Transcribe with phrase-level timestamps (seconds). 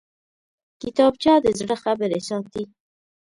[0.81, 2.63] کتابچه د زړه خبرې ساتي